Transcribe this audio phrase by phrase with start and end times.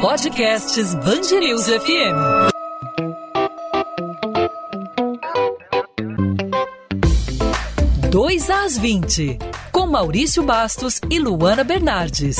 [0.00, 2.16] Podcasts Bangerils FM.
[8.10, 9.38] Dois às 20,
[9.70, 12.38] com Maurício Bastos e Luana Bernardes.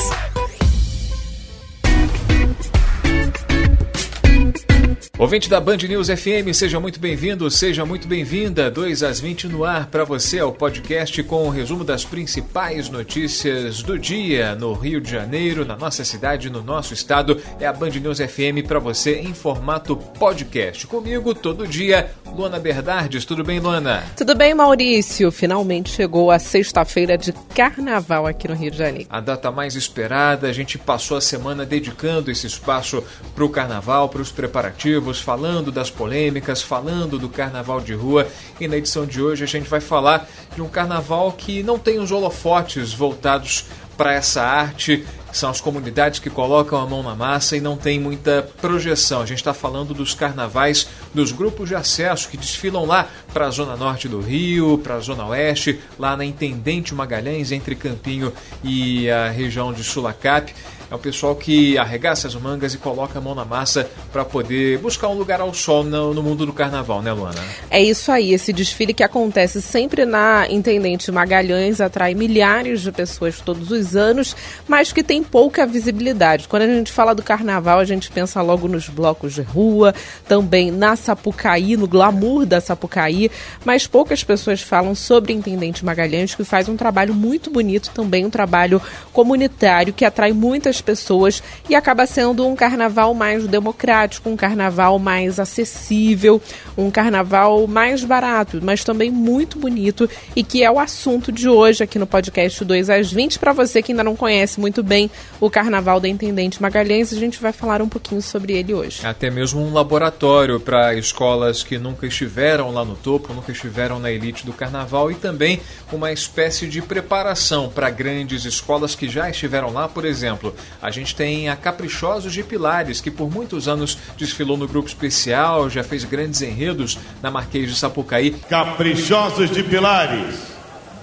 [5.23, 8.69] Ouvinte da Band News FM, seja muito bem-vindo, seja muito bem-vinda.
[8.69, 12.89] 2 às 20 no ar para você, é o podcast com o resumo das principais
[12.89, 17.41] notícias do dia no Rio de Janeiro, na nossa cidade, no nosso estado.
[17.57, 20.85] É a Band News FM para você em formato podcast.
[20.87, 23.23] Comigo todo dia, Luana Bernardes.
[23.23, 24.03] Tudo bem, Luana?
[24.17, 25.31] Tudo bem, Maurício.
[25.31, 29.07] Finalmente chegou a sexta-feira de carnaval aqui no Rio de Janeiro.
[29.09, 33.01] A data mais esperada, a gente passou a semana dedicando esse espaço
[33.33, 38.27] para o carnaval, para os preparativos falando das polêmicas, falando do carnaval de rua.
[38.59, 41.99] E na edição de hoje a gente vai falar de um carnaval que não tem
[41.99, 43.65] os holofotes voltados
[43.97, 45.05] para essa arte.
[45.31, 49.21] São as comunidades que colocam a mão na massa e não tem muita projeção.
[49.21, 53.49] A gente está falando dos carnavais dos grupos de acesso que desfilam lá para a
[53.49, 58.31] zona norte do Rio, para a zona oeste, lá na Intendente Magalhães, entre Campinho
[58.63, 60.53] e a região de Sulacap.
[60.93, 64.77] É o pessoal que arregaça as mangas e coloca a mão na massa para poder
[64.77, 67.41] buscar um lugar ao sol no, no, mundo do carnaval, né, Luana?
[67.67, 68.31] É isso aí.
[68.31, 74.35] Esse desfile que acontece sempre na Intendente Magalhães atrai milhares de pessoas todos os anos,
[74.67, 76.47] mas que tem pouca visibilidade.
[76.47, 79.95] Quando a gente fala do carnaval, a gente pensa logo nos blocos de rua,
[80.27, 83.31] também na Sapucaí, no glamour da Sapucaí,
[83.65, 88.29] mas poucas pessoas falam sobre Intendente Magalhães, que faz um trabalho muito bonito também, um
[88.29, 88.79] trabalho
[89.11, 95.39] comunitário que atrai muitas pessoas e acaba sendo um carnaval mais democrático, um carnaval mais
[95.39, 96.41] acessível,
[96.77, 101.83] um carnaval mais barato, mas também muito bonito e que é o assunto de hoje
[101.83, 103.39] aqui no podcast 2 às 20.
[103.39, 105.09] Para você que ainda não conhece muito bem
[105.39, 109.05] o Carnaval da Intendente Magalhães, a gente vai falar um pouquinho sobre ele hoje.
[109.05, 114.11] Até mesmo um laboratório para escolas que nunca estiveram lá no topo, nunca estiveram na
[114.11, 119.71] elite do carnaval e também uma espécie de preparação para grandes escolas que já estiveram
[119.71, 124.57] lá, por exemplo, a gente tem a Caprichosos de Pilares, que por muitos anos desfilou
[124.57, 128.31] no grupo especial, já fez grandes enredos na Marquês de Sapucaí.
[128.49, 130.35] Caprichosos de Pilares,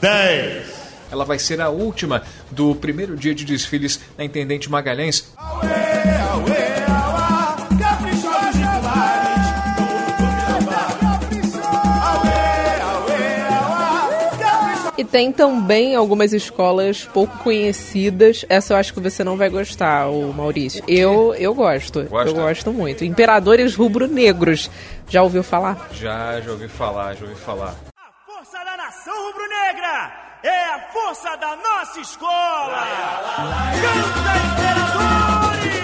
[0.00, 0.81] 10.
[1.10, 5.32] Ela vai ser a última do primeiro dia de desfiles na Intendente Magalhães.
[5.62, 5.90] E
[15.10, 18.44] tem também algumas escolas pouco conhecidas.
[18.48, 20.82] Essa eu acho que você não vai gostar, o Maurício.
[20.87, 22.04] Eu, eu gosto.
[22.04, 22.31] Gosta?
[22.31, 23.04] Eu gosto muito.
[23.04, 24.70] Imperadores Rubro-Negros.
[25.09, 25.88] Já ouviu falar?
[25.93, 27.75] Já, já ouvi falar, já ouvi falar.
[27.99, 30.12] A força da nação rubro-negra
[30.44, 32.87] é a força da nossa escola.
[33.81, 35.81] Canta, Imperadores!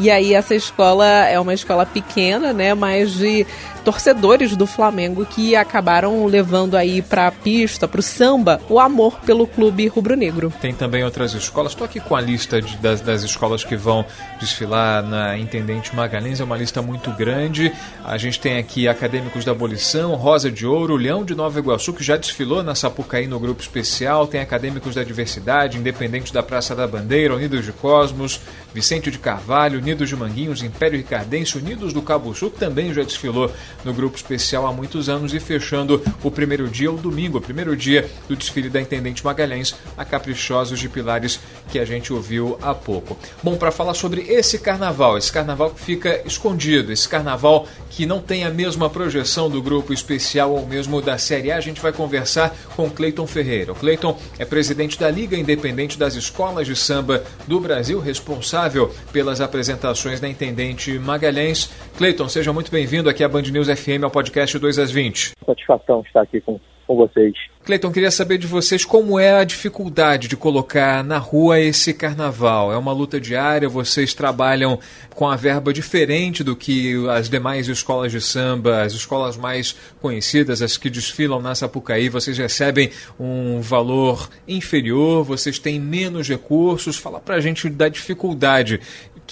[0.00, 3.46] E aí essa escola é uma escola pequena, né, mas de
[3.84, 9.20] torcedores do Flamengo que acabaram levando aí para a pista, para o samba, o amor
[9.20, 10.52] pelo clube rubro-negro.
[10.60, 11.72] Tem também outras escolas.
[11.72, 14.04] Estou aqui com a lista de, das, das escolas que vão
[14.40, 16.40] desfilar na Intendente Magalhães.
[16.40, 17.72] É uma lista muito grande.
[18.04, 22.04] A gente tem aqui Acadêmicos da Abolição, Rosa de Ouro, Leão de Nova Iguaçu, que
[22.04, 24.26] já desfilou na Sapucaí no grupo especial.
[24.26, 28.40] Tem Acadêmicos da Diversidade, Independente da Praça da Bandeira, Unidos de Cosmos,
[28.72, 33.02] Vicente de Carvalho, Unidos de Manguinhos, Império Ricardense, Unidos do Cabo Sul, que também já
[33.02, 33.50] desfilou
[33.84, 37.76] no grupo especial há muitos anos e fechando o primeiro dia, o domingo, o primeiro
[37.76, 42.74] dia do desfile da Intendente Magalhães, a Caprichosos de Pilares, que a gente ouviu há
[42.74, 43.16] pouco.
[43.42, 48.20] Bom, para falar sobre esse carnaval, esse carnaval que fica escondido, esse carnaval que não
[48.20, 51.92] tem a mesma projeção do grupo especial ou mesmo da Série A, a gente vai
[51.92, 53.72] conversar com Cleiton Ferreira.
[53.72, 59.40] O Cleiton é presidente da Liga Independente das Escolas de Samba do Brasil, responsável pelas
[59.40, 61.70] apresentações da Intendente Magalhães.
[61.98, 65.32] Cleiton, seja muito bem-vindo aqui à Band News FM, ao podcast 2 às 20.
[65.44, 67.34] Satisfação estar aqui com, com vocês.
[67.64, 72.72] Cleiton, queria saber de vocês como é a dificuldade de colocar na rua esse carnaval.
[72.72, 74.80] É uma luta diária, vocês trabalham
[75.14, 80.60] com a verba diferente do que as demais escolas de samba, as escolas mais conhecidas,
[80.60, 86.96] as que desfilam na Sapucaí, vocês recebem um valor inferior, vocês têm menos recursos.
[86.96, 88.80] Fala pra gente da dificuldade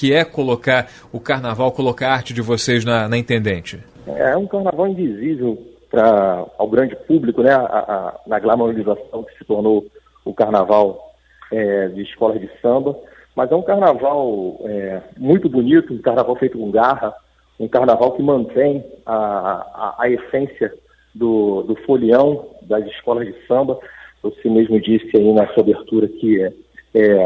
[0.01, 3.79] que é colocar o carnaval, colocar a arte de vocês na, na Intendente.
[4.07, 5.59] É um carnaval invisível
[5.91, 9.85] para ao grande público, né, a, a, na glamorização que se tornou
[10.25, 11.13] o carnaval
[11.53, 12.97] é, de escolas de samba,
[13.37, 17.15] mas é um carnaval é, muito bonito, um carnaval feito com garra,
[17.59, 20.73] um carnaval que mantém a, a, a essência
[21.15, 23.79] do, do folião das escolas de samba,
[24.23, 26.51] você mesmo disse aí na sua abertura que é,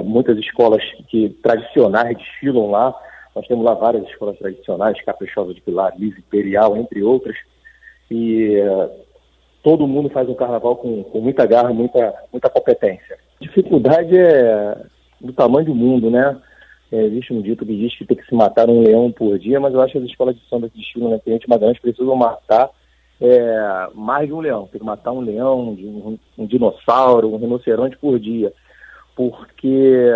[0.05, 2.95] muitas escolas que tradicionais desfilam lá.
[3.35, 7.37] Nós temos lá várias escolas tradicionais, Caprichosa de Pilar, Liz Imperial, entre outras.
[8.11, 8.91] E é,
[9.63, 13.17] todo mundo faz um carnaval com, com muita garra, muita, muita competência.
[13.41, 14.77] A dificuldade é
[15.21, 16.37] do tamanho do mundo, né?
[16.93, 19.59] É, existe um dito que diz que tem que se matar um leão por dia,
[19.59, 22.71] mas eu acho que as escolas de samba que desfilam na Tenente Magalhães precisam matar
[23.21, 24.69] é, mais de um leão.
[24.71, 28.53] Tem que matar um leão, um, um dinossauro, um rinoceronte por dia.
[29.17, 30.11] Porque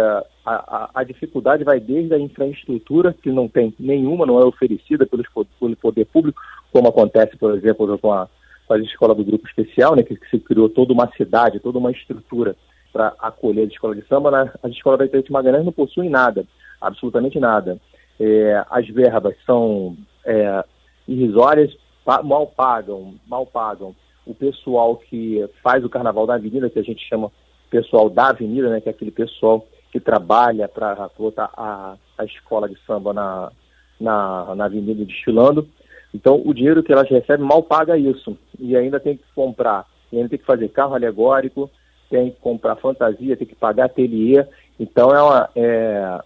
[0.44, 5.06] a, a, a, dificuldade vai desde a infraestrutura, que não tem nenhuma, não é oferecida
[5.06, 5.26] pelos,
[5.60, 6.40] pelo poder público,
[6.72, 8.28] como acontece, por exemplo, com a,
[8.66, 11.78] com a escola do Grupo Especial, né, que, que se criou toda uma cidade, toda
[11.78, 12.56] uma estrutura
[12.92, 14.30] para acolher a escola de samba.
[14.30, 14.52] Né?
[14.62, 16.44] As escolas da Itaúti Magalhães não possuem nada,
[16.80, 17.78] absolutamente nada.
[18.18, 20.64] É, as verbas são é,
[21.06, 21.76] irrisórias,
[22.24, 23.94] mal pagam, mal pagam
[24.26, 27.30] o pessoal que faz o carnaval da avenida, que a gente chama
[27.70, 32.68] pessoal da avenida, né, que é aquele pessoal que trabalha para botar a, a escola
[32.68, 33.52] de samba na,
[34.00, 35.66] na, na avenida desfilando.
[36.14, 38.36] Então, o dinheiro que elas recebem mal paga isso.
[38.58, 41.70] E ainda tem que comprar, ainda tem que fazer carro alegórico,
[42.10, 44.44] tem que comprar fantasia, tem que pagar ateliê.
[44.78, 46.20] Então, é, uma, é,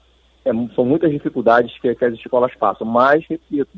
[0.45, 2.87] é são muitas dificuldades que, que as escolas passam.
[2.87, 3.71] Mas, repito,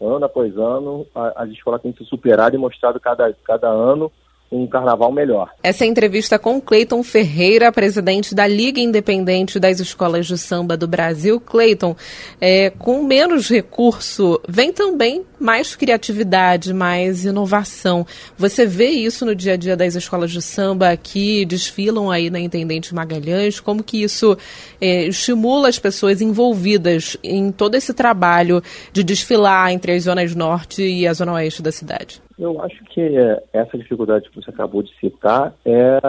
[0.00, 4.10] ano após ano, as escolas têm se superado e mostrado cada, cada ano
[4.50, 5.50] um carnaval melhor.
[5.62, 10.86] Essa é entrevista com Cleiton Ferreira, presidente da Liga Independente das Escolas de Samba do
[10.86, 11.40] Brasil.
[11.40, 11.96] Cleiton,
[12.40, 18.06] é, com menos recurso, vem também mais criatividade, mais inovação.
[18.36, 22.40] Você vê isso no dia a dia das escolas de samba que desfilam aí na
[22.40, 23.60] Intendente Magalhães?
[23.60, 24.36] Como que isso
[24.80, 30.82] é, estimula as pessoas envolvidas em todo esse trabalho de desfilar entre as zonas norte
[30.82, 32.22] e a zona oeste da cidade?
[32.38, 36.00] Eu acho que é, essa dificuldade que você acabou de citar é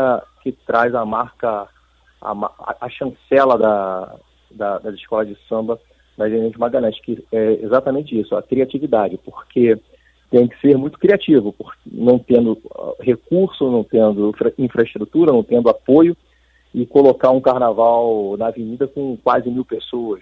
[0.42, 1.68] que traz a marca,
[2.22, 4.16] a, a chancela da,
[4.50, 5.78] da, das escolas de samba
[6.18, 9.78] da Gerente Magalhães, que é exatamente isso, a criatividade, porque
[10.30, 15.70] tem que ser muito criativo, porque não tendo ah, recurso, não tendo infraestrutura, não tendo
[15.70, 16.16] apoio,
[16.74, 20.22] e colocar um carnaval na avenida com quase mil pessoas.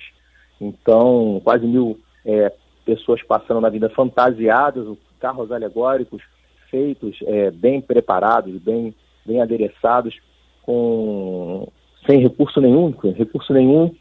[0.62, 2.52] Então, quase mil é,
[2.86, 4.86] pessoas passando na vida fantasiadas,
[5.20, 6.22] carros alegóricos
[6.70, 8.94] feitos, é, bem preparados, bem,
[9.26, 10.16] bem adereçados,
[10.64, 11.68] com,
[12.06, 13.94] sem recurso nenhum, recurso nenhum,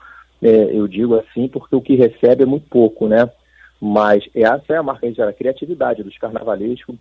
[0.43, 3.31] é, eu digo assim, porque o que recebe é muito pouco, né?
[3.81, 6.97] Mas essa é a marca da criatividade dos carnavalescos,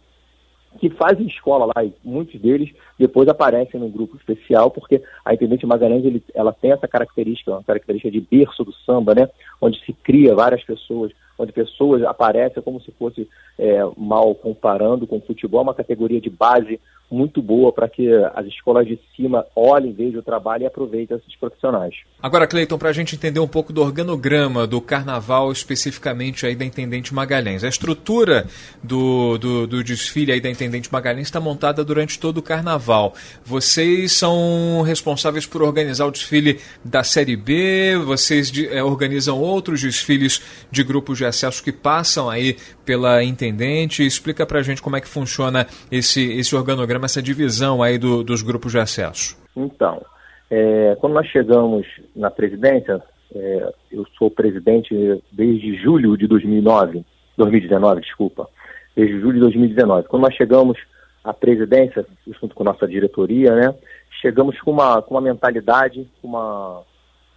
[0.80, 5.66] que fazem escola lá, e muitos deles depois aparecem no grupo especial, porque a Intendente
[5.66, 9.30] Magalhães ele, ela tem essa característica, uma característica de berço do samba, né?
[9.60, 11.12] Onde se cria várias pessoas,
[11.42, 13.28] onde pessoas aparecem como se fosse
[13.58, 16.80] é, mal comparando com o futebol, uma categoria de base
[17.12, 21.36] muito boa para que as escolas de cima olhem, vejam o trabalho e aproveitem esses
[21.36, 21.94] profissionais.
[22.24, 26.64] Agora, Cleiton, para a gente entender um pouco do organograma do carnaval, especificamente aí da
[26.64, 27.64] Intendente Magalhães.
[27.64, 28.48] A estrutura
[28.82, 33.14] do, do, do desfile aí da Intendente Magalhães está montada durante todo o carnaval.
[33.44, 39.82] Vocês são responsáveis por organizar o desfile da Série B, vocês de, é, organizam outros
[39.82, 40.42] desfiles
[40.72, 42.56] de grupos de acesso que passam aí
[42.86, 44.06] pela Intendente.
[44.06, 48.24] Explica para a gente como é que funciona esse, esse organograma essa divisão aí do,
[48.24, 49.36] dos grupos de acesso?
[49.56, 50.06] Então,
[50.50, 53.02] é, quando nós chegamos na presidência,
[53.34, 54.94] é, eu sou presidente
[55.32, 57.04] desde julho de 2009,
[57.38, 58.48] 2019, desculpa,
[58.96, 60.08] desde julho de 2019.
[60.08, 60.78] Quando nós chegamos
[61.24, 62.06] à presidência,
[62.40, 63.74] junto com nossa diretoria, né,
[64.22, 66.84] chegamos com uma, com uma mentalidade, com uma,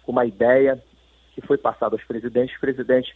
[0.03, 0.81] com uma ideia
[1.33, 2.53] que foi passada aos presidentes.
[2.55, 3.13] Os presidentes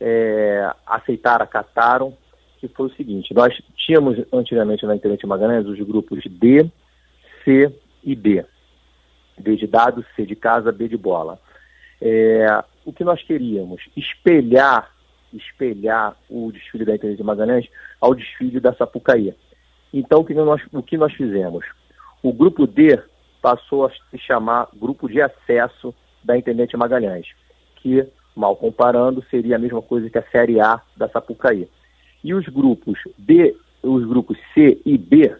[0.00, 2.16] é, aceitaram, acataram
[2.58, 6.70] que foi o seguinte: nós tínhamos antigamente na internet Magalhães os grupos D,
[7.44, 7.72] C
[8.02, 8.44] e B.
[9.38, 11.38] D de dado, C de casa, B de bola.
[12.00, 13.82] É, o que nós queríamos?
[13.96, 14.90] Espelhar,
[15.32, 17.68] espelhar o desfile da Internet Magalhães
[18.00, 19.34] ao desfile da Sapucaí.
[19.92, 21.64] Então, o que nós, o que nós fizemos?
[22.22, 22.98] O grupo D
[23.42, 27.26] passou a se chamar Grupo de Acesso da Intendente Magalhães,
[27.76, 31.68] que, mal comparando, seria a mesma coisa que a Série A da Sapucaí.
[32.22, 35.34] E os grupos B, os grupos C e B,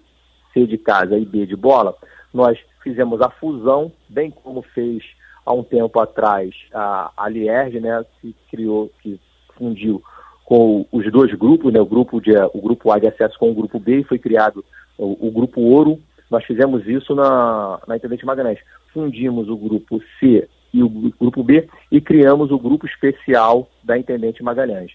[0.53, 1.95] C de casa e B de bola,
[2.33, 5.05] nós fizemos a fusão, bem como fez
[5.45, 9.21] há um tempo atrás a, a né, que criou, que
[9.57, 10.03] fundiu
[10.45, 13.55] com os dois grupos, né, o grupo de o grupo A de acesso com o
[13.55, 14.65] grupo B, e foi criado
[14.97, 16.01] o, o grupo Ouro.
[16.31, 18.59] Nós fizemos isso na, na Intendente Magalhães.
[18.93, 24.43] Fundimos o grupo C e o grupo B e criamos o grupo especial da Intendente
[24.43, 24.93] Magalhães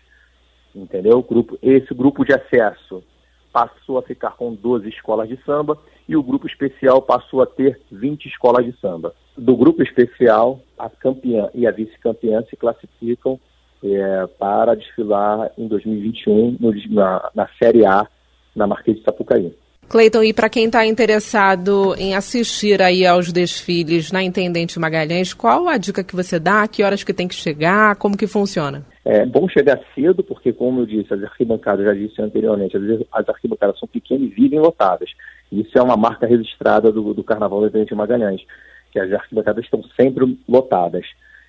[0.76, 1.22] entendeu?
[1.22, 3.04] Grupo, esse grupo de acesso
[3.52, 7.80] passou a ficar com 12 escolas de samba e o grupo especial passou a ter
[7.92, 9.14] 20 escolas de samba.
[9.38, 13.40] Do grupo especial, a campeã e a vice-campeã se classificam
[13.84, 18.08] é, para desfilar em 2021 no, na, na Série A
[18.56, 19.54] na Marquês de Sapucaí.
[19.92, 25.68] Cleiton, e para quem está interessado em assistir aí aos desfiles na Intendente Magalhães, qual
[25.68, 26.66] a dica que você dá?
[26.66, 27.98] Que horas que tem que chegar?
[27.98, 28.86] Como que funciona?
[29.04, 32.78] É bom chegar cedo, porque, como eu disse, as arquibancadas, já disse anteriormente,
[33.12, 35.10] as arquibancadas são pequenas e vivem lotadas.
[35.52, 38.42] Isso é uma marca registrada do, do Carnaval da Intendente Magalhães,
[38.94, 41.06] que as arquibancadas estão sempre lotadas.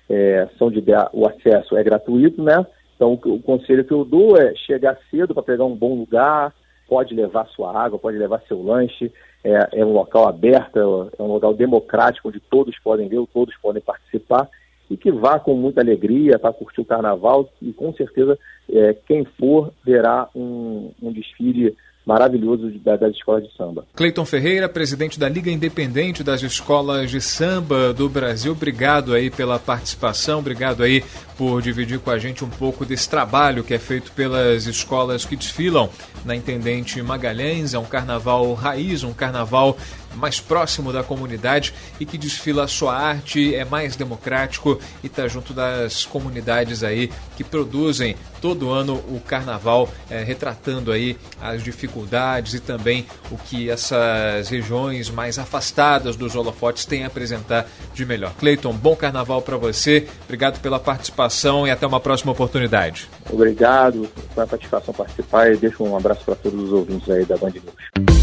[0.09, 0.83] É, são de,
[1.13, 2.65] o acesso é gratuito, né?
[2.97, 6.53] Então, o, o conselho que eu dou é chegar cedo para pegar um bom lugar,
[6.93, 9.11] pode levar sua água, pode levar seu lanche,
[9.43, 10.77] é, é um local aberto,
[11.17, 14.47] é um local democrático, onde todos podem ver, todos podem participar,
[14.91, 18.37] e que vá com muita alegria para curtir o carnaval, e com certeza
[18.71, 23.85] é, quem for verá um, um desfile maravilhoso das escolas de samba.
[23.95, 29.57] Cleiton Ferreira, presidente da Liga Independente das Escolas de Samba do Brasil, obrigado aí pela
[29.57, 31.03] participação, obrigado aí
[31.37, 35.35] por dividir com a gente um pouco desse trabalho que é feito pelas escolas que
[35.35, 35.89] desfilam
[36.25, 37.73] na Intendente Magalhães.
[37.73, 39.77] É um carnaval raiz, um carnaval
[40.15, 45.27] mais próximo da comunidade e que desfila a sua arte, é mais democrático e está
[45.27, 52.53] junto das comunidades aí que produzem todo ano o carnaval, é, retratando aí as dificuldades
[52.53, 58.33] e também o que essas regiões mais afastadas dos holofotes têm a apresentar de melhor.
[58.33, 63.09] Cleiton, bom carnaval para você, obrigado pela participação e até uma próxima oportunidade.
[63.29, 67.37] Obrigado, foi uma satisfação participar e deixo um abraço para todos os ouvintes aí da
[67.37, 68.22] Band News.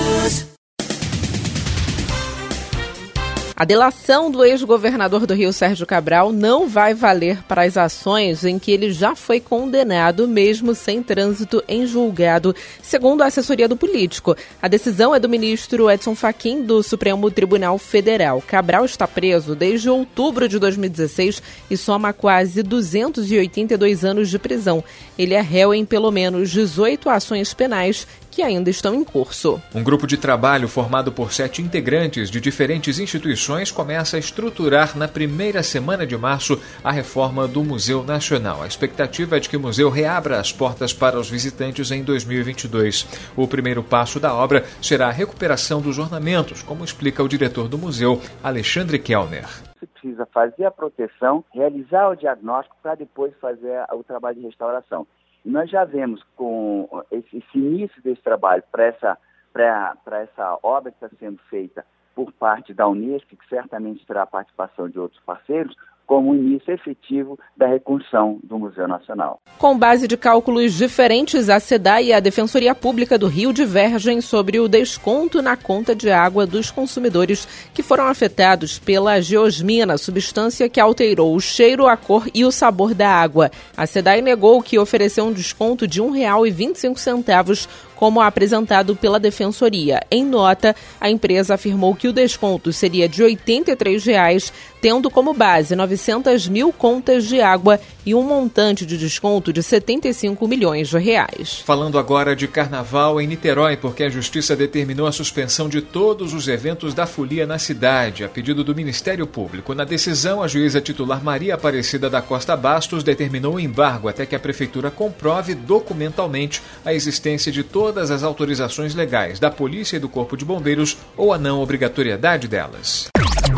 [3.61, 8.57] A delação do ex-governador do Rio, Sérgio Cabral, não vai valer para as ações em
[8.57, 14.35] que ele já foi condenado, mesmo sem trânsito em julgado, segundo a assessoria do político.
[14.59, 18.41] A decisão é do ministro Edson Fachin, do Supremo Tribunal Federal.
[18.41, 24.83] Cabral está preso desde outubro de 2016 e soma quase 282 anos de prisão.
[25.15, 29.61] Ele é réu em pelo menos 18 ações penais que ainda estão em curso.
[29.75, 35.07] Um grupo de trabalho formado por sete integrantes de diferentes instituições começa a estruturar na
[35.07, 38.63] primeira semana de março a reforma do Museu Nacional.
[38.63, 43.05] A expectativa é de que o museu reabra as portas para os visitantes em 2022.
[43.35, 47.77] O primeiro passo da obra será a recuperação dos ornamentos, como explica o diretor do
[47.77, 49.47] museu, Alexandre Kellner
[49.77, 55.05] Você precisa fazer a proteção, realizar o diagnóstico para depois fazer o trabalho de restauração.
[55.43, 59.17] Nós já vemos com esse, esse início desse trabalho para essa,
[59.55, 64.89] essa obra que está sendo feita por parte da Unesco, que certamente terá a participação
[64.89, 69.39] de outros parceiros, como o início efetivo da reconstrução do Museu Nacional.
[69.57, 74.59] Com base de cálculos diferentes, a SEDAI e a Defensoria Pública do Rio divergem sobre
[74.59, 80.79] o desconto na conta de água dos consumidores que foram afetados pela geosmina, substância que
[80.79, 83.51] alterou o cheiro, a cor e o sabor da água.
[83.77, 87.69] A SEDAI negou que ofereceu um desconto de R$ 1,25
[88.01, 89.99] como apresentado pela Defensoria.
[90.09, 95.75] Em nota, a empresa afirmou que o desconto seria de 83 reais, tendo como base
[95.75, 101.59] 900 mil contas de água e um montante de desconto de 75 milhões de reais.
[101.63, 106.47] Falando agora de carnaval em Niterói, porque a Justiça determinou a suspensão de todos os
[106.47, 109.75] eventos da folia na cidade, a pedido do Ministério Público.
[109.75, 114.35] Na decisão, a juíza titular Maria Aparecida da Costa Bastos determinou o embargo até que
[114.35, 119.99] a Prefeitura comprove documentalmente a existência de todas todas as autorizações legais da Polícia e
[119.99, 123.09] do Corpo de Bombeiros ou a não obrigatoriedade delas.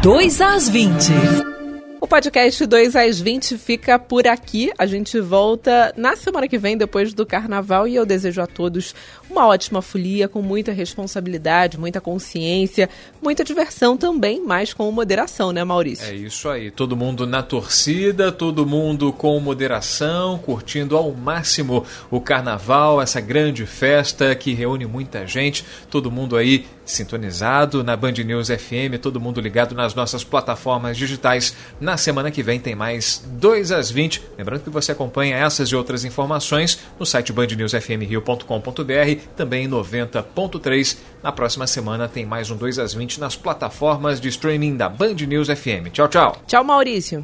[0.01, 1.62] 2 às 20.
[2.03, 4.69] O podcast 2 às 20 fica por aqui.
[4.77, 8.93] A gente volta na semana que vem, depois do carnaval, e eu desejo a todos
[9.29, 12.89] uma ótima folia, com muita responsabilidade, muita consciência,
[13.21, 16.05] muita diversão também, mas com moderação, né, Maurício?
[16.05, 16.69] É isso aí.
[16.69, 23.65] Todo mundo na torcida, todo mundo com moderação, curtindo ao máximo o carnaval, essa grande
[23.65, 29.39] festa que reúne muita gente, todo mundo aí sintonizado na Band News FM, todo mundo
[29.39, 34.23] ligado nas nossas plataformas digitais na na semana que vem tem mais 2 às 20.
[34.35, 40.97] Lembrando que você acompanha essas e outras informações no site bandnewsfmrio.com.br, também 90.3.
[41.21, 45.13] Na próxima semana tem mais um 2 às 20 nas plataformas de streaming da Band
[45.27, 45.91] News FM.
[45.91, 46.35] Tchau, tchau.
[46.47, 47.23] Tchau, Maurício.